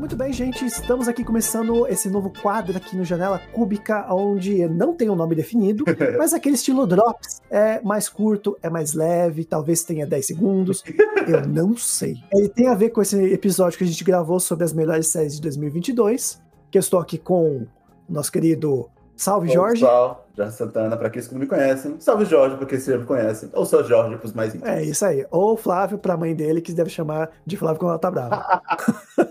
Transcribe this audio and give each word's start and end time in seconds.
Muito 0.00 0.16
bem, 0.16 0.32
gente, 0.32 0.64
estamos 0.64 1.08
aqui 1.08 1.22
começando 1.22 1.86
esse 1.86 2.08
novo 2.08 2.32
quadro 2.40 2.74
aqui 2.74 2.96
no 2.96 3.04
Janela 3.04 3.38
Cúbica, 3.52 4.06
onde 4.10 4.66
não 4.66 4.94
tem 4.94 5.10
um 5.10 5.14
nome 5.14 5.34
definido, 5.34 5.84
mas 6.16 6.32
aquele 6.32 6.54
estilo 6.54 6.86
Drops 6.86 7.42
é 7.50 7.82
mais 7.82 8.08
curto, 8.08 8.56
é 8.62 8.70
mais 8.70 8.94
leve, 8.94 9.44
talvez 9.44 9.84
tenha 9.84 10.06
10 10.06 10.26
segundos, 10.26 10.82
eu 11.28 11.46
não 11.46 11.76
sei. 11.76 12.16
Ele 12.32 12.48
tem 12.48 12.68
a 12.68 12.74
ver 12.74 12.88
com 12.88 13.02
esse 13.02 13.22
episódio 13.30 13.76
que 13.76 13.84
a 13.84 13.86
gente 13.86 14.02
gravou 14.02 14.40
sobre 14.40 14.64
as 14.64 14.72
melhores 14.72 15.08
séries 15.08 15.34
de 15.34 15.42
2022, 15.42 16.40
que 16.70 16.78
eu 16.78 16.80
estou 16.80 16.98
aqui 16.98 17.18
com 17.18 17.58
o 17.58 17.68
nosso 18.08 18.32
querido 18.32 18.88
Salve 19.20 19.48
Oi, 19.48 19.54
Jorge. 19.54 19.82
Pessoal, 19.82 20.26
Jorge 20.34 20.56
Santana, 20.56 20.96
para 20.96 21.08
aqueles 21.08 21.28
que 21.28 21.34
não 21.34 21.40
me 21.42 21.46
conhecem. 21.46 21.96
Salve 22.00 22.24
Jorge, 22.24 22.56
para 22.56 22.64
aqueles 22.64 22.86
que 22.86 22.90
já 22.90 22.96
me 22.96 23.04
conhecem. 23.04 23.50
Ou 23.52 23.66
só 23.66 23.82
Jorge 23.82 24.16
para 24.16 24.26
os 24.26 24.32
mais 24.32 24.54
íntimos. 24.54 24.74
É 24.74 24.82
isso 24.82 25.04
aí. 25.04 25.26
Ou 25.30 25.58
Flávio 25.58 25.98
para 25.98 26.14
a 26.14 26.16
mãe 26.16 26.34
dele, 26.34 26.62
que 26.62 26.72
deve 26.72 26.88
chamar 26.88 27.28
de 27.44 27.54
Flávio 27.54 27.80
quando 27.80 27.90
ela 27.90 27.98
tá 27.98 28.10
brava. 28.10 28.62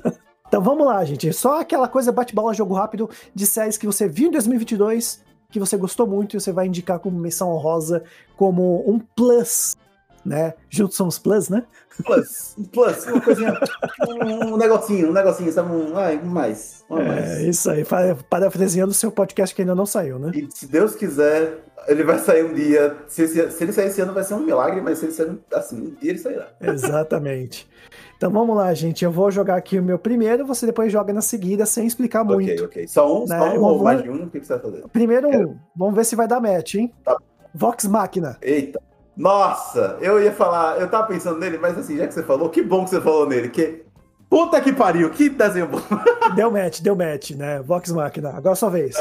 então 0.50 0.64
vamos 0.64 0.86
lá, 0.86 1.06
gente. 1.06 1.32
Só 1.32 1.62
aquela 1.62 1.88
coisa 1.88 2.12
bate-bola, 2.12 2.56
jogo 2.56 2.74
rápido 2.74 3.08
de 3.36 3.46
séries 3.46 3.78
que 3.78 3.86
você 3.86 4.08
viu 4.08 4.30
em 4.30 4.32
2022, 4.32 5.24
que 5.52 5.60
você 5.60 5.78
gostou 5.78 6.08
muito 6.08 6.36
e 6.36 6.40
você 6.40 6.52
vai 6.52 6.66
indicar 6.66 6.98
como 6.98 7.20
menção 7.20 7.52
honrosa, 7.52 8.04
como 8.36 8.84
um 8.90 8.98
plus, 8.98 9.78
né? 10.30 10.54
Juntos 10.70 10.96
somos 10.96 11.18
plus, 11.18 11.50
né? 11.50 11.64
Plus, 12.06 12.56
plus, 12.72 13.06
uma 13.08 13.20
coisinha, 13.20 13.60
um 14.08 14.56
negocinho, 14.56 15.10
um 15.10 15.14
negocinho, 15.14 15.52
sabe? 15.52 15.74
Um, 15.74 15.98
ai, 15.98 16.18
um 16.24 16.28
mais, 16.28 16.86
um 16.90 16.96
a 16.98 17.04
mais. 17.04 17.26
É 17.40 17.44
isso 17.50 17.70
aí. 17.70 17.84
Parafraseando 18.30 18.92
o 18.92 18.94
seu 18.94 19.12
podcast 19.12 19.54
que 19.54 19.62
ainda 19.64 19.76
não 19.76 19.86
saiu, 19.86 20.18
né? 20.20 20.32
E 20.34 20.48
se 20.54 20.68
Deus 20.68 20.96
quiser, 20.96 21.58
ele 21.88 22.04
vai 22.04 22.20
sair 22.20 22.46
um 22.46 22.54
dia. 22.54 22.96
Se, 23.08 23.28
se- 23.28 23.52
se 23.52 23.64
ele 23.64 23.74
sair 23.74 23.88
esse 23.88 24.00
ano, 24.00 24.14
vai 24.14 24.24
ser 24.24 24.36
um 24.36 24.40
milagre, 24.46 24.80
mas 24.80 25.00
se 25.00 25.06
ele 25.06 25.12
sair 25.12 25.38
assim, 25.54 25.76
um 25.82 25.96
dia 25.96 26.12
ele 26.12 26.20
sairá. 26.20 26.48
Exatamente. 26.62 27.68
Então 28.16 28.32
vamos 28.32 28.56
lá, 28.56 28.74
gente. 28.74 29.04
Eu 29.04 29.12
vou 29.12 29.30
jogar 29.32 29.56
aqui 29.58 29.78
o 29.80 29.84
meu 29.84 29.98
primeiro, 30.00 30.46
você 30.46 30.66
depois 30.66 30.92
joga 30.92 31.12
na 31.12 31.22
seguida 31.22 31.66
sem 31.66 31.86
explicar 31.88 32.24
muito. 32.24 32.50
Ok, 32.52 32.66
ok. 32.66 32.88
Só 32.88 33.24
um, 33.24 33.26
Né, 33.26 33.38
só 33.40 33.58
um 33.58 33.64
ou 33.64 33.84
mais 33.84 34.04
de 34.04 34.10
um? 34.10 34.24
O 34.24 34.30
que 34.30 34.40
que 34.40 34.46
você 34.48 34.54
vai 34.54 34.62
fazer? 34.62 34.84
Primeiro 34.94 35.28
um, 35.30 35.58
vamos 35.76 35.96
ver 35.96 36.06
se 36.06 36.16
vai 36.16 36.28
dar 36.28 36.40
match, 36.40 36.76
hein? 36.76 36.94
Tá. 37.04 37.18
Vox 37.54 37.86
Machina. 37.86 38.38
Eita. 38.42 38.80
Nossa, 39.20 39.98
eu 40.00 40.24
ia 40.24 40.32
falar, 40.32 40.80
eu 40.80 40.90
tava 40.90 41.06
pensando 41.08 41.38
nele, 41.38 41.58
mas 41.58 41.78
assim, 41.78 41.98
já 41.98 42.08
que 42.08 42.14
você 42.14 42.24
falou, 42.24 42.50
que 42.50 42.62
bom 42.62 42.86
que 42.86 42.92
você 42.92 43.02
falou 43.02 43.28
nele, 43.28 43.50
que. 43.50 43.84
Puta 44.30 44.62
que 44.62 44.72
pariu, 44.72 45.10
que 45.10 45.28
desenho 45.28 45.68
bom. 45.68 45.82
Deu 46.36 46.50
match, 46.50 46.80
deu 46.82 46.96
match, 46.96 47.32
né? 47.32 47.60
Vox 47.62 47.92
Machina. 47.92 48.30
Agora 48.30 48.54
é 48.54 48.56
sua 48.56 48.70
vez. 48.70 48.96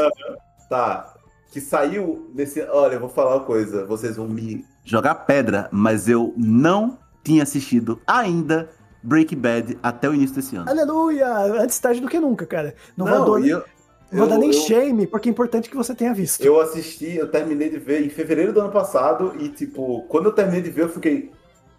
Tá. 0.69 1.15
Que 1.53 1.61
saiu 1.61 2.31
desse. 2.35 2.63
Olha, 2.63 2.95
eu 2.95 3.01
vou 3.01 3.11
falar 3.11 3.37
uma 3.37 3.45
coisa. 3.45 3.85
Vocês 3.85 4.17
vão 4.17 4.27
me 4.27 4.65
jogar 4.85 5.15
pedra, 5.15 5.69
mas 5.71 6.09
eu 6.09 6.33
não 6.37 6.99
tinha 7.23 7.43
assistido 7.43 8.01
ainda 8.07 8.71
Breaking 9.03 9.39
Bad 9.39 9.79
até 9.83 10.09
o 10.09 10.15
início 10.15 10.35
desse 10.35 10.57
ano. 10.57 10.69
Aleluia! 10.69 11.29
Antes 11.63 11.79
tarde 11.79 12.01
do 12.01 12.09
que 12.09 12.19
nunca, 12.19 12.47
cara. 12.47 12.75
Não, 12.97 13.07
vou, 13.07 13.39
dar, 13.39 13.47
e 13.47 13.51
eu, 13.51 13.63
não 14.11 14.21
vou 14.21 14.29
dar 14.29 14.35
eu- 14.37 14.41
nem 14.41 14.49
eu- 14.51 14.61
shame, 14.61 15.07
porque 15.07 15.29
é 15.29 15.33
importante 15.33 15.69
que 15.71 15.77
você 15.77 15.95
tenha 15.95 16.15
visto. 16.15 16.43
Eu 16.45 16.61
assisti, 16.61 17.17
eu 17.17 17.31
terminei 17.31 17.69
de 17.69 17.79
ver 17.79 18.05
em 18.05 18.09
fevereiro 18.09 18.53
do 18.53 18.61
ano 18.61 18.71
passado 18.73 19.35
e, 19.39 19.49
tipo, 19.49 20.03
quando 20.09 20.27
eu 20.27 20.33
terminei 20.33 20.63
de 20.63 20.71
ver, 20.71 20.83
eu 20.85 20.89
fiquei. 20.89 21.31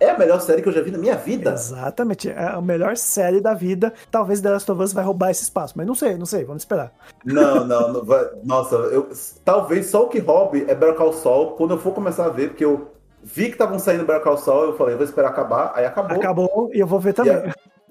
É 0.01 0.11
a 0.11 0.17
melhor 0.17 0.39
série 0.39 0.61
que 0.61 0.69
eu 0.69 0.71
já 0.71 0.81
vi 0.81 0.91
na 0.91 0.97
minha 0.97 1.17
vida. 1.17 1.51
Exatamente. 1.51 2.29
É 2.29 2.37
a 2.53 2.61
melhor 2.61 2.95
série 2.95 3.41
da 3.41 3.53
vida. 3.53 3.91
Talvez 4.09 4.39
The 4.39 4.49
Last 4.51 4.71
of 4.71 4.81
Us 4.81 4.93
vai 4.93 5.03
roubar 5.03 5.29
esse 5.29 5.43
espaço, 5.43 5.73
mas 5.75 5.85
não 5.85 5.93
sei, 5.93 6.15
não 6.17 6.25
sei. 6.25 6.45
Vamos 6.45 6.61
esperar. 6.61 6.93
Não, 7.25 7.65
não, 7.67 7.91
não 7.91 8.05
vai. 8.05 8.25
Nossa, 8.45 8.75
eu, 8.75 9.09
talvez 9.43 9.87
só 9.87 10.03
o 10.03 10.07
que 10.07 10.19
roube 10.19 10.63
é 10.69 10.73
Better 10.75 10.95
Call 10.95 11.11
Saul 11.11 11.47
quando 11.57 11.71
eu 11.71 11.77
for 11.77 11.93
começar 11.93 12.27
a 12.27 12.29
ver, 12.29 12.49
porque 12.49 12.63
eu 12.63 12.91
vi 13.21 13.47
que 13.47 13.51
estavam 13.51 13.77
saindo 13.77 14.05
Better 14.05 14.23
Call 14.23 14.37
Saul, 14.37 14.67
eu 14.67 14.77
falei, 14.77 14.95
vou 14.95 15.03
esperar 15.03 15.31
acabar, 15.31 15.73
aí 15.75 15.83
acabou. 15.85 16.15
Acabou 16.17 16.69
e 16.73 16.79
eu 16.79 16.87
vou 16.87 16.99
ver 17.01 17.11
também. 17.11 17.33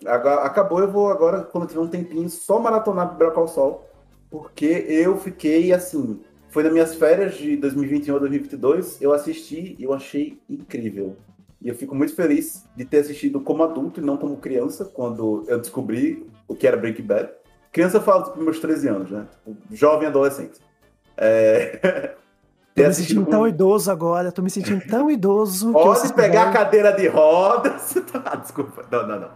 E 0.00 0.08
a- 0.08 0.14
agora- 0.14 0.40
acabou, 0.44 0.80
eu 0.80 0.90
vou 0.90 1.10
agora, 1.10 1.42
quando 1.42 1.66
tiver 1.66 1.80
um 1.80 1.88
tempinho, 1.88 2.30
só 2.30 2.58
maratonar 2.58 3.12
Better 3.18 3.34
Call 3.34 3.48
Saul, 3.48 3.82
porque 4.30 4.84
eu 4.88 5.16
fiquei 5.18 5.72
assim. 5.72 6.20
Foi 6.50 6.62
nas 6.62 6.72
minhas 6.72 6.94
férias 6.94 7.34
de 7.34 7.56
2021 7.56 8.16
a 8.16 8.18
2022, 8.20 9.02
eu 9.02 9.12
assisti 9.12 9.76
e 9.78 9.84
eu 9.84 9.92
achei 9.92 10.38
incrível. 10.48 11.16
E 11.60 11.68
eu 11.68 11.74
fico 11.74 11.94
muito 11.94 12.14
feliz 12.14 12.64
de 12.76 12.84
ter 12.84 12.98
assistido 12.98 13.40
como 13.40 13.62
adulto 13.62 14.00
e 14.00 14.04
não 14.04 14.16
como 14.16 14.36
criança, 14.38 14.84
quando 14.84 15.44
eu 15.48 15.58
descobri 15.58 16.26
o 16.46 16.54
que 16.54 16.66
era 16.66 16.76
Breaking 16.76 17.02
Bad. 17.04 17.30
Criança 17.72 17.98
eu 17.98 18.02
falo 18.02 18.22
dos 18.30 18.42
meus 18.42 18.58
13 18.60 18.88
anos, 18.88 19.10
né? 19.10 19.26
Tipo, 19.44 19.56
Jovem 19.74 20.08
adolescente. 20.08 20.58
É... 21.16 22.14
Tô 22.74 22.84
me 22.86 22.94
sentindo 22.94 23.24
com- 23.24 23.30
tão 23.32 23.48
idoso 23.48 23.90
agora, 23.90 24.30
tô 24.30 24.40
me 24.40 24.48
sentindo 24.48 24.80
tão 24.86 25.10
idoso. 25.10 25.72
Pode 25.72 26.12
pegar 26.14 26.50
a 26.50 26.52
cadeira 26.52 26.92
de 26.92 27.08
rodas. 27.08 27.94
Ah, 28.24 28.36
desculpa. 28.36 28.84
Não, 28.90 29.06
não, 29.06 29.20
não. 29.20 29.30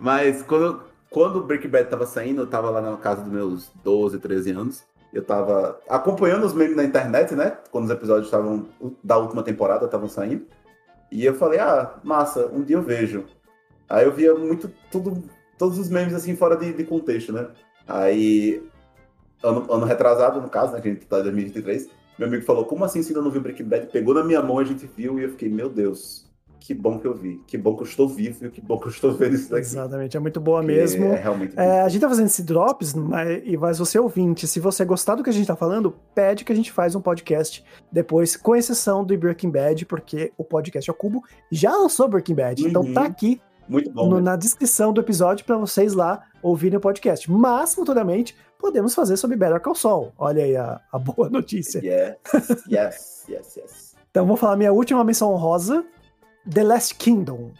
Mas 0.00 0.42
quando, 0.42 0.80
quando 1.10 1.36
o 1.36 1.42
Breaking 1.42 1.68
Bad 1.68 1.88
tava 1.88 2.06
saindo, 2.06 2.42
eu 2.42 2.46
tava 2.46 2.70
lá 2.70 2.80
na 2.80 2.96
casa 2.96 3.22
dos 3.22 3.32
meus 3.32 3.70
12, 3.82 4.18
13 4.18 4.50
anos. 4.50 4.84
Eu 5.12 5.24
tava 5.24 5.80
acompanhando 5.88 6.44
os 6.44 6.52
memes 6.52 6.76
na 6.76 6.84
internet, 6.84 7.34
né? 7.34 7.56
Quando 7.70 7.84
os 7.84 7.90
episódios 7.90 8.26
estavam 8.26 8.66
da 9.02 9.16
última 9.16 9.42
temporada 9.42 9.86
estavam 9.86 10.08
saindo. 10.08 10.46
E 11.10 11.24
eu 11.24 11.34
falei, 11.34 11.58
ah, 11.58 11.94
massa, 12.02 12.46
um 12.48 12.62
dia 12.62 12.76
eu 12.76 12.82
vejo. 12.82 13.24
Aí 13.88 14.04
eu 14.04 14.12
via 14.12 14.34
muito 14.34 14.70
tudo, 14.90 15.22
todos 15.56 15.78
os 15.78 15.88
memes 15.88 16.12
assim 16.12 16.36
fora 16.36 16.56
de, 16.56 16.72
de 16.72 16.84
contexto, 16.84 17.32
né? 17.32 17.48
Aí, 17.86 18.62
ano, 19.42 19.72
ano 19.72 19.86
retrasado, 19.86 20.40
no 20.40 20.50
caso, 20.50 20.72
né? 20.72 20.80
Que 20.80 20.88
a 20.88 20.92
gente 20.92 21.06
tá 21.06 21.20
em 21.20 21.22
2023, 21.22 21.88
meu 22.18 22.28
amigo 22.28 22.44
falou, 22.44 22.64
como 22.64 22.84
assim 22.84 23.02
você 23.02 23.10
ainda 23.10 23.22
não 23.22 23.30
viu 23.30 23.40
Breaking 23.40 23.64
Bad? 23.64 23.86
Pegou 23.86 24.12
na 24.12 24.24
minha 24.24 24.42
mão, 24.42 24.58
a 24.58 24.64
gente 24.64 24.86
viu 24.86 25.18
e 25.18 25.22
eu 25.22 25.30
fiquei, 25.30 25.48
meu 25.48 25.68
Deus, 25.68 26.25
que 26.60 26.74
bom 26.74 26.98
que 26.98 27.06
eu 27.06 27.14
vi. 27.14 27.40
Que 27.46 27.56
bom 27.56 27.74
que 27.76 27.82
eu 27.82 27.86
estou 27.86 28.08
vivo 28.08 28.46
e 28.46 28.50
que 28.50 28.60
bom 28.60 28.78
que 28.78 28.86
eu 28.86 28.90
estou 28.90 29.12
vendo 29.12 29.34
isso 29.34 29.50
daqui. 29.50 29.66
Exatamente, 29.66 30.16
é 30.16 30.20
muito 30.20 30.40
boa 30.40 30.60
Porque 30.60 30.74
mesmo. 30.76 31.04
É 31.06 31.16
realmente. 31.20 31.54
É, 31.58 31.80
a 31.82 31.88
gente 31.88 32.00
tá 32.00 32.08
fazendo 32.08 32.26
esse 32.26 32.42
drops, 32.42 32.94
mas, 32.94 33.42
e 33.44 33.56
mas 33.56 33.78
você 33.78 33.98
ouvinte, 33.98 34.46
se 34.46 34.58
você 34.60 34.84
gostar 34.84 35.14
do 35.14 35.22
que 35.22 35.30
a 35.30 35.32
gente 35.32 35.46
tá 35.46 35.56
falando, 35.56 35.94
pede 36.14 36.44
que 36.44 36.52
a 36.52 36.56
gente 36.56 36.72
faz 36.72 36.94
um 36.94 37.00
podcast 37.00 37.64
depois, 37.92 38.36
com 38.36 38.54
exceção 38.56 39.04
do 39.04 39.16
Breaking 39.16 39.50
Bad, 39.50 39.86
porque 39.86 40.32
o 40.36 40.44
podcast 40.44 40.90
ao 40.90 40.96
cubo 40.96 41.22
já 41.50 41.70
lançou 41.70 42.08
Breaking 42.08 42.34
Bad. 42.34 42.66
Então 42.66 42.82
Uhum. 42.82 42.92
tá 42.94 43.04
aqui 43.04 43.40
muito 43.68 43.90
bom. 43.92 44.08
no- 44.08 44.16
né? 44.16 44.22
na 44.22 44.36
descrição 44.36 44.92
do 44.92 45.00
episódio 45.00 45.44
pra 45.44 45.56
vocês 45.56 45.92
lá 45.94 46.22
ouvirem 46.42 46.78
o 46.78 46.80
podcast. 46.80 47.30
Mas, 47.30 47.74
futuramente, 47.74 48.36
podemos 48.58 48.94
fazer 48.94 49.16
sobre 49.16 49.36
Better 49.36 49.60
Call 49.60 49.74
Saul. 49.74 50.12
Olha 50.18 50.44
aí 50.44 50.56
a, 50.56 50.80
a 50.92 50.98
boa 50.98 51.28
notícia. 51.30 51.78
Yes, 51.84 52.64
yes, 52.70 53.24
yes, 53.28 53.56
yes. 53.56 53.96
Então 54.10 54.24
vou 54.26 54.36
falar 54.36 54.56
minha 54.56 54.72
última 54.72 55.04
menção 55.04 55.30
honrosa, 55.32 55.84
The 56.48 56.62
Last 56.62 56.94
Kingdom. 56.96 57.50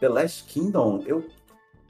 The 0.00 0.08
Last 0.08 0.44
Kingdom, 0.44 1.02
eu. 1.06 1.24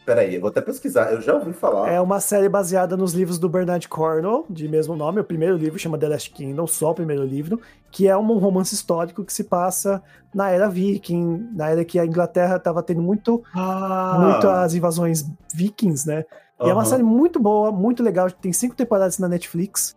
Peraí, 0.04 0.36
eu 0.36 0.40
vou 0.40 0.50
até 0.50 0.60
pesquisar. 0.60 1.12
Eu 1.12 1.20
já 1.20 1.34
ouvi 1.34 1.52
falar. 1.52 1.90
É 1.90 2.00
uma 2.00 2.20
série 2.20 2.48
baseada 2.48 2.96
nos 2.96 3.12
livros 3.12 3.40
do 3.40 3.48
Bernard 3.48 3.88
Cornwell, 3.88 4.46
de 4.48 4.68
mesmo 4.68 4.94
nome. 4.94 5.20
O 5.20 5.24
primeiro 5.24 5.56
livro 5.56 5.78
chama 5.80 5.98
The 5.98 6.08
Last 6.08 6.30
Kingdom, 6.30 6.64
só 6.68 6.92
o 6.92 6.94
primeiro 6.94 7.24
livro, 7.24 7.60
que 7.90 8.06
é 8.06 8.16
um 8.16 8.38
romance 8.38 8.72
histórico 8.72 9.24
que 9.24 9.32
se 9.32 9.42
passa 9.42 10.00
na 10.32 10.48
era 10.48 10.68
viking, 10.68 11.48
na 11.52 11.70
era 11.70 11.84
que 11.84 11.98
a 11.98 12.06
Inglaterra 12.06 12.54
estava 12.56 12.84
tendo 12.84 13.02
muito, 13.02 13.42
Ah, 13.52 14.16
muito 14.20 14.48
as 14.48 14.74
invasões 14.74 15.24
vikings, 15.52 16.06
né? 16.06 16.24
E 16.62 16.70
é 16.70 16.72
uma 16.72 16.84
série 16.84 17.02
muito 17.02 17.40
boa, 17.40 17.72
muito 17.72 18.00
legal. 18.02 18.30
Tem 18.30 18.52
cinco 18.52 18.76
temporadas 18.76 19.18
na 19.18 19.28
Netflix, 19.28 19.96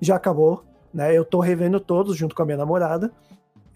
já 0.00 0.16
acabou, 0.16 0.64
né? 0.92 1.16
Eu 1.16 1.24
tô 1.24 1.38
revendo 1.38 1.78
todos 1.78 2.16
junto 2.16 2.34
com 2.34 2.42
a 2.42 2.44
minha 2.44 2.58
namorada, 2.58 3.12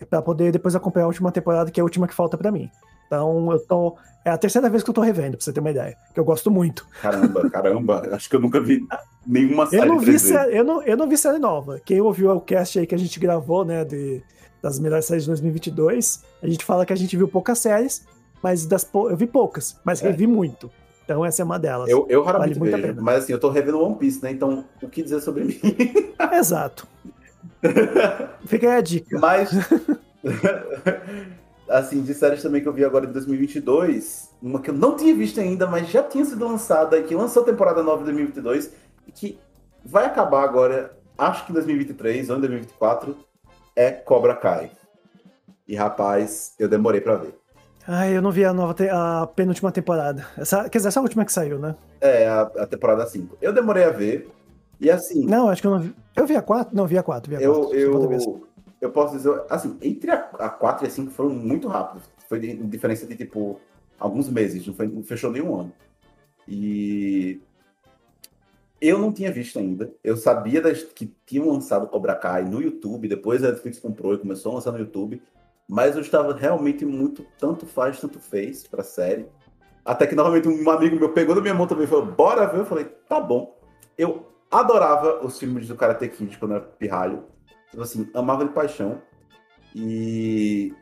pra 0.06 0.20
poder 0.22 0.52
depois 0.52 0.74
acompanhar 0.76 1.04
a 1.04 1.08
última 1.08 1.30
temporada, 1.32 1.70
que 1.70 1.80
é 1.80 1.82
a 1.82 1.84
última 1.84 2.06
que 2.08 2.14
falta 2.14 2.36
pra 2.36 2.50
mim. 2.52 2.70
Então 3.06 3.50
eu 3.52 3.58
tô. 3.60 3.96
É 4.24 4.30
a 4.30 4.36
terceira 4.36 4.68
vez 4.68 4.82
que 4.82 4.90
eu 4.90 4.94
tô 4.94 5.00
revendo, 5.00 5.36
pra 5.36 5.44
você 5.44 5.52
ter 5.52 5.60
uma 5.60 5.70
ideia. 5.70 5.96
Que 6.12 6.20
eu 6.20 6.24
gosto 6.24 6.50
muito. 6.50 6.86
Caramba, 7.00 7.48
caramba. 7.50 8.08
Acho 8.12 8.28
que 8.28 8.36
eu 8.36 8.40
nunca 8.40 8.60
vi 8.60 8.86
nenhuma 9.26 9.66
série. 9.66 9.82
Eu 9.82 9.86
não, 9.86 9.98
vi 9.98 10.18
série, 10.18 10.56
eu, 10.58 10.64
não, 10.64 10.82
eu 10.82 10.96
não 10.96 11.08
vi 11.08 11.16
série 11.16 11.38
nova. 11.38 11.80
Quem 11.84 12.00
ouviu 12.00 12.30
o 12.32 12.40
cast 12.40 12.78
aí 12.78 12.86
que 12.86 12.94
a 12.94 12.98
gente 12.98 13.18
gravou, 13.18 13.64
né, 13.64 13.84
de, 13.84 14.22
das 14.60 14.78
melhores 14.78 15.06
séries 15.06 15.24
de 15.24 15.30
2022, 15.30 16.22
a 16.42 16.46
gente 16.46 16.64
fala 16.64 16.84
que 16.84 16.92
a 16.92 16.96
gente 16.96 17.16
viu 17.16 17.26
poucas 17.26 17.58
séries, 17.58 18.04
mas 18.42 18.66
das 18.66 18.84
pou- 18.84 19.08
eu 19.10 19.16
vi 19.16 19.26
poucas, 19.26 19.78
mas 19.82 20.02
É. 20.02 20.08
revi 20.10 20.26
muito. 20.26 20.70
Então 21.04 21.24
essa 21.24 21.40
é 21.40 21.44
uma 21.44 21.58
delas. 21.58 21.88
Eu, 21.88 22.06
eu 22.10 22.22
raramente 22.22 22.58
Vale 22.58 22.70
vejo, 22.76 23.00
mas 23.00 23.24
assim, 23.24 23.32
eu 23.32 23.40
tô 23.40 23.48
revendo 23.48 23.80
One 23.82 23.94
Piece, 23.94 24.22
né? 24.22 24.30
Então, 24.30 24.62
o 24.82 24.88
que 24.90 25.02
dizer 25.02 25.20
sobre 25.22 25.44
mim? 25.46 25.58
Exato. 26.36 26.86
Fica 28.46 28.66
aí 28.70 28.78
a 28.78 28.80
dica. 28.80 29.18
Mas, 29.18 29.50
assim, 31.68 32.02
de 32.02 32.14
séries 32.14 32.42
também 32.42 32.62
que 32.62 32.68
eu 32.68 32.72
vi 32.72 32.84
agora 32.84 33.06
em 33.06 33.12
2022, 33.12 34.30
uma 34.42 34.60
que 34.60 34.70
eu 34.70 34.74
não 34.74 34.96
tinha 34.96 35.14
visto 35.14 35.40
ainda, 35.40 35.66
mas 35.66 35.88
já 35.88 36.02
tinha 36.02 36.24
sido 36.24 36.46
lançada 36.46 36.98
e 36.98 37.02
que 37.02 37.14
lançou 37.14 37.42
a 37.42 37.46
temporada 37.46 37.82
nova 37.82 38.02
em 38.02 38.06
2022 38.06 38.70
e 39.06 39.12
que 39.12 39.38
vai 39.84 40.06
acabar 40.06 40.42
agora, 40.44 40.96
acho 41.16 41.44
que 41.44 41.52
em 41.52 41.54
2023 41.54 42.30
ou 42.30 42.36
em 42.36 42.40
2024, 42.40 43.16
é 43.76 43.90
Cobra 43.90 44.34
Kai. 44.34 44.70
E 45.66 45.76
rapaz, 45.76 46.54
eu 46.58 46.68
demorei 46.68 47.00
pra 47.00 47.16
ver. 47.16 47.34
Ai, 47.86 48.16
eu 48.16 48.20
não 48.20 48.30
vi 48.30 48.44
a 48.44 48.52
nova, 48.52 48.74
te- 48.74 48.88
a 48.90 49.26
penúltima 49.34 49.72
temporada. 49.72 50.26
Essa, 50.36 50.68
quer 50.68 50.78
dizer, 50.78 50.88
essa 50.88 51.00
última 51.00 51.24
que 51.24 51.32
saiu, 51.32 51.58
né? 51.58 51.74
É, 52.00 52.28
a, 52.28 52.42
a 52.42 52.66
temporada 52.66 53.06
5. 53.06 53.36
Eu 53.40 53.52
demorei 53.52 53.84
a 53.84 53.90
ver. 53.90 54.28
E 54.80 54.90
assim, 54.90 55.26
Não, 55.26 55.48
acho 55.48 55.60
que 55.60 55.66
eu 55.66 55.72
não 55.72 55.80
vi. 55.80 55.94
Eu 56.14 56.26
vi 56.26 56.36
a 56.36 56.42
4? 56.42 56.76
Não, 56.76 56.86
vi 56.86 56.96
a 56.96 57.02
4. 57.02 57.30
Vi 57.30 57.36
a 57.36 57.48
4. 57.48 57.74
eu, 57.74 58.10
eu, 58.10 58.48
eu 58.80 58.90
posso 58.90 59.16
dizer, 59.16 59.42
assim, 59.50 59.76
entre 59.82 60.10
a, 60.10 60.30
a 60.38 60.48
4 60.48 60.84
e 60.84 60.88
a 60.88 60.90
5 60.90 61.10
foram 61.10 61.30
muito 61.30 61.68
rápidos. 61.68 62.08
Foi 62.28 62.38
de, 62.38 62.54
diferença 62.54 63.06
de, 63.06 63.16
tipo, 63.16 63.60
alguns 63.98 64.28
meses, 64.28 64.66
não, 64.66 64.74
foi, 64.74 64.86
não 64.86 65.02
fechou 65.02 65.30
nenhum 65.30 65.60
ano. 65.60 65.72
E 66.46 67.40
eu 68.80 68.98
não 68.98 69.12
tinha 69.12 69.32
visto 69.32 69.58
ainda. 69.58 69.92
Eu 70.04 70.16
sabia 70.16 70.60
das, 70.60 70.82
que 70.82 71.12
tinham 71.26 71.48
lançado 71.48 71.88
Cobra 71.88 72.14
Kai 72.14 72.44
no 72.44 72.62
YouTube, 72.62 73.08
depois 73.08 73.42
a 73.42 73.48
Netflix 73.50 73.78
comprou 73.80 74.14
e 74.14 74.18
começou 74.18 74.52
a 74.52 74.54
lançar 74.56 74.72
no 74.72 74.78
YouTube, 74.78 75.20
mas 75.68 75.96
eu 75.96 76.02
estava 76.02 76.32
realmente 76.32 76.86
muito 76.86 77.26
tanto 77.38 77.66
faz, 77.66 78.00
tanto 78.00 78.20
fez 78.20 78.66
pra 78.66 78.84
série. 78.84 79.26
Até 79.84 80.06
que 80.06 80.14
novamente 80.14 80.48
um 80.48 80.70
amigo 80.70 80.96
meu 80.96 81.12
pegou 81.12 81.34
na 81.34 81.40
minha 81.40 81.54
mão 81.54 81.66
também 81.66 81.84
e 81.84 81.88
falou: 81.88 82.06
Bora 82.06 82.46
ver. 82.46 82.60
Eu 82.60 82.66
falei: 82.66 82.84
Tá 82.84 83.20
bom. 83.20 83.58
Eu 83.96 84.26
adorava 84.50 85.24
os 85.24 85.38
filmes 85.38 85.68
do 85.68 85.74
Karate 85.74 86.08
Kid 86.08 86.38
quando 86.38 86.54
era 86.54 86.60
pirralho. 86.60 87.24
Tipo 87.70 87.82
assim, 87.82 88.08
amava 88.14 88.44
de 88.44 88.52
paixão. 88.52 89.02
E 89.74 90.72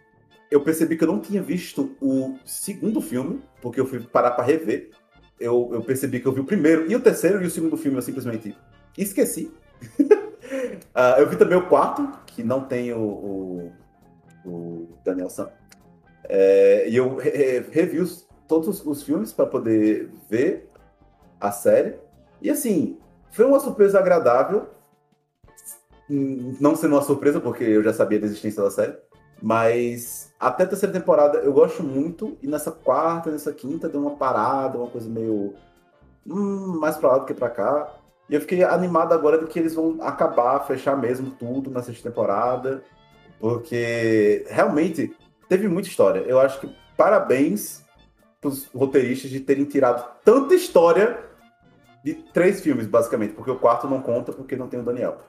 eu 0.51 0.63
percebi 0.63 0.97
que 0.97 1.05
eu 1.05 1.09
não 1.09 1.21
tinha 1.21 1.43
visto 1.43 1.97
o 2.01 2.37
segundo 2.45 3.01
filme, 3.01 3.43
porque 3.61 3.81
eu 3.81 3.87
fui 3.87 4.01
parar 4.01 4.33
para 4.33 4.45
rever. 4.45 4.91
Eu, 5.39 5.71
eu, 5.73 5.83
percebi 5.83 6.21
que 6.21 6.27
eu 6.27 6.33
vi 6.33 6.41
o 6.41 6.45
primeiro 6.45 6.91
e 6.91 6.97
o 6.97 7.01
terceiro 7.01 7.43
e 7.43 7.47
o 7.47 7.51
segundo 7.51 7.77
filme 7.77 7.99
eu 7.99 8.03
simplesmente 8.03 8.57
esqueci. 8.97 9.53
uh, 10.01 11.19
eu 11.19 11.29
vi 11.29 11.37
também 11.37 11.59
o 11.59 11.69
quarto, 11.69 12.11
que 12.27 12.43
não 12.43 12.63
tem 12.63 12.93
o, 12.93 13.01
o, 13.01 13.73
o 14.47 14.89
Daniel 15.05 15.29
San. 15.29 15.51
É, 16.25 16.89
e 16.89 16.97
eu 16.97 17.17
re, 17.17 17.61
revi 17.71 18.01
os, 18.01 18.27
todos 18.49 18.85
os 18.85 19.03
filmes 19.03 19.33
para 19.33 19.47
poder 19.47 20.11
ver 20.31 20.69
a 21.41 21.53
série. 21.53 21.97
E 22.41 22.51
assim, 22.51 22.99
foi 23.37 23.45
uma 23.45 23.61
surpresa 23.61 23.99
agradável. 23.99 24.67
Não 26.09 26.75
sendo 26.75 26.95
uma 26.95 27.03
surpresa, 27.03 27.39
porque 27.39 27.65
eu 27.65 27.83
já 27.83 27.93
sabia 27.93 28.19
da 28.19 28.27
existência 28.27 28.63
da 28.63 28.71
série. 28.71 28.97
Mas 29.43 30.33
até 30.41 30.65
a 30.65 30.67
terceira 30.67 30.93
temporada 30.93 31.39
eu 31.39 31.53
gosto 31.53 31.83
muito. 31.83 32.39
E 32.43 32.47
nessa 32.47 32.71
quarta, 32.71 33.31
nessa 33.31 33.53
quinta, 33.53 33.89
deu 33.89 34.01
uma 34.01 34.17
parada, 34.17 34.79
uma 34.79 34.89
coisa 34.89 35.09
meio. 35.09 35.53
Hum, 36.27 36.79
mais 36.81 36.97
pra 36.97 37.13
lá 37.13 37.19
do 37.19 37.27
que 37.27 37.35
pra 37.35 37.51
cá. 37.51 37.95
E 38.29 38.35
eu 38.35 38.41
fiquei 38.41 38.65
animado 38.65 39.13
agora 39.13 39.39
de 39.39 39.47
que 39.47 39.59
eles 39.59 39.75
vão 39.75 39.99
acabar, 40.01 40.67
fechar 40.67 40.97
mesmo 40.97 41.31
tudo 41.33 41.71
na 41.71 41.83
sexta 41.83 42.09
temporada. 42.09 42.83
Porque 43.39 44.47
realmente 44.49 45.15
teve 45.47 45.69
muita 45.69 45.89
história. 45.89 46.21
Eu 46.21 46.41
acho 46.41 46.59
que 46.59 46.75
parabéns 46.97 47.85
pros 48.41 48.67
roteiristas 48.75 49.31
de 49.31 49.41
terem 49.41 49.65
tirado 49.65 50.09
tanta 50.25 50.55
história 50.55 51.27
de 52.07 52.15
três 52.15 52.61
filmes, 52.61 52.87
basicamente, 52.87 53.35
porque 53.35 53.51
o 53.51 53.59
quarto 53.59 53.89
não 53.89 54.01
conta 54.01 54.33
porque 54.33 54.55
não 54.55 54.69
tem 54.69 54.79
o 54.79 54.85
Daniel. 54.85 55.23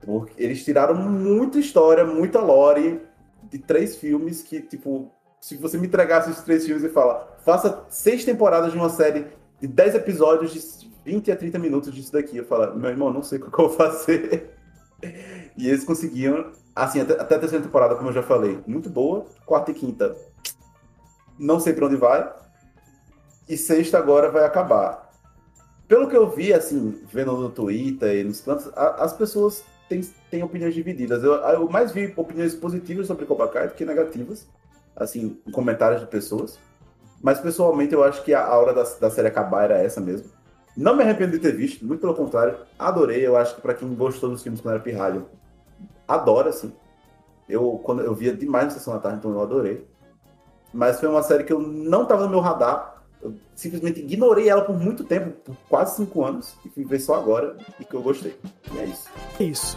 Porque 0.00 0.42
eles 0.42 0.64
tiraram 0.64 0.94
muita 0.94 1.58
história, 1.58 2.06
muita 2.06 2.40
lore 2.40 3.02
de 3.50 3.58
três 3.58 3.94
filmes 3.94 4.42
que, 4.42 4.62
tipo, 4.62 5.12
se 5.38 5.58
você 5.58 5.76
me 5.76 5.86
entregasse 5.86 6.30
esses 6.30 6.42
três 6.42 6.64
filmes 6.64 6.82
e 6.84 6.88
fala, 6.88 7.36
faça 7.44 7.84
seis 7.90 8.24
temporadas 8.24 8.72
de 8.72 8.78
uma 8.78 8.88
série 8.88 9.26
de 9.60 9.66
dez 9.66 9.94
episódios 9.94 10.54
de 10.54 10.90
20 11.04 11.30
a 11.30 11.36
30 11.36 11.58
minutos 11.58 11.92
disso 11.92 12.10
daqui, 12.10 12.38
eu 12.38 12.46
falo, 12.46 12.74
meu 12.74 12.88
irmão, 12.88 13.12
não 13.12 13.22
sei 13.22 13.38
o 13.38 13.42
que 13.42 13.48
eu 13.48 13.68
vou 13.68 13.76
fazer. 13.76 14.54
e 15.54 15.68
eles 15.68 15.84
conseguiam, 15.84 16.50
assim, 16.74 17.02
até, 17.02 17.12
até 17.12 17.34
a 17.34 17.38
terceira 17.38 17.62
temporada, 17.62 17.94
como 17.94 18.08
eu 18.08 18.14
já 18.14 18.22
falei, 18.22 18.58
muito 18.66 18.88
boa. 18.88 19.26
Quarta 19.44 19.70
e 19.70 19.74
quinta, 19.74 20.16
não 21.38 21.60
sei 21.60 21.74
para 21.74 21.84
onde 21.84 21.96
vai. 21.96 22.32
E 23.46 23.58
sexta 23.58 23.98
agora 23.98 24.30
vai 24.30 24.46
acabar 24.46 25.03
pelo 25.86 26.08
que 26.08 26.16
eu 26.16 26.28
vi, 26.30 26.52
assim, 26.52 27.00
vendo 27.12 27.32
no 27.36 27.50
Twitter 27.50 28.16
e 28.16 28.24
nos 28.24 28.40
cantos, 28.40 28.70
as 28.74 29.12
pessoas 29.12 29.64
têm, 29.88 30.00
têm 30.30 30.42
opiniões 30.42 30.74
divididas. 30.74 31.22
Eu, 31.22 31.34
eu 31.34 31.68
mais 31.68 31.92
vi 31.92 32.12
opiniões 32.16 32.54
positivas 32.54 33.06
sobre 33.06 33.26
Cobra 33.26 33.48
Kai 33.48 33.68
do 33.68 33.74
que 33.74 33.84
negativas, 33.84 34.48
assim, 34.96 35.38
em 35.46 35.50
comentários 35.50 36.00
de 36.00 36.06
pessoas. 36.06 36.58
Mas, 37.22 37.40
pessoalmente, 37.40 37.94
eu 37.94 38.02
acho 38.02 38.22
que 38.22 38.34
a 38.34 38.54
hora 38.56 38.72
da, 38.72 38.82
da 38.82 39.10
série 39.10 39.28
acabar 39.28 39.64
era 39.64 39.78
essa 39.78 40.00
mesmo. 40.00 40.28
Não 40.76 40.96
me 40.96 41.02
arrependo 41.02 41.32
de 41.32 41.38
ter 41.38 41.52
visto, 41.52 41.86
muito 41.86 42.00
pelo 42.00 42.14
contrário, 42.14 42.58
adorei. 42.78 43.26
Eu 43.26 43.36
acho 43.36 43.54
que 43.54 43.60
para 43.60 43.74
quem 43.74 43.94
gostou 43.94 44.30
dos 44.30 44.42
filmes 44.42 44.60
quando 44.60 44.74
era 44.74 44.82
pirralho, 44.82 45.26
adora, 46.08 46.50
assim. 46.50 46.72
Eu, 47.48 47.80
quando, 47.84 48.02
eu 48.02 48.14
via 48.14 48.34
demais 48.34 48.64
na 48.64 48.70
Sessão 48.70 48.94
da 48.94 49.00
Tarde, 49.00 49.18
então 49.18 49.30
eu 49.32 49.40
adorei. 49.40 49.86
Mas 50.72 50.98
foi 50.98 51.08
uma 51.08 51.22
série 51.22 51.44
que 51.44 51.52
eu 51.52 51.60
não 51.60 52.06
tava 52.06 52.24
no 52.24 52.30
meu 52.30 52.40
radar, 52.40 52.93
eu 53.24 53.34
simplesmente 53.54 54.00
ignorei 54.00 54.48
ela 54.48 54.62
por 54.62 54.78
muito 54.78 55.02
tempo, 55.02 55.30
por 55.44 55.56
quase 55.68 55.96
cinco 55.96 56.24
anos, 56.24 56.54
e 56.64 56.68
fui 56.68 56.84
ver 56.84 57.00
só 57.00 57.14
agora 57.14 57.56
e 57.80 57.84
que 57.84 57.94
eu 57.94 58.02
gostei. 58.02 58.36
E 58.72 58.78
é 58.78 58.84
isso. 58.84 59.08
É 59.40 59.44
isso. 59.44 59.76